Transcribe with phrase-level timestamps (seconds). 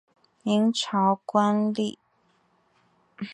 [0.41, 1.95] 明朝官吏。